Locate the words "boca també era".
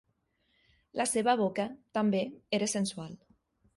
1.41-2.71